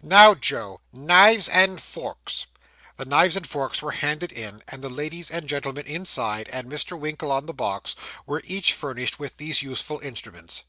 'Now, 0.00 0.36
Joe, 0.36 0.80
knives 0.92 1.48
and 1.48 1.80
forks.' 1.82 2.46
The 2.98 3.04
knives 3.04 3.36
and 3.36 3.44
forks 3.44 3.82
were 3.82 3.90
handed 3.90 4.30
in, 4.30 4.62
and 4.68 4.80
the 4.80 4.88
ladies 4.88 5.28
and 5.28 5.48
gentlemen 5.48 5.86
inside, 5.86 6.48
and 6.52 6.70
Mr. 6.70 6.96
Winkle 6.96 7.32
on 7.32 7.46
the 7.46 7.52
box, 7.52 7.96
were 8.24 8.42
each 8.44 8.74
furnished 8.74 9.18
with 9.18 9.38
those 9.38 9.60
useful 9.62 9.98
instruments. 9.98 10.62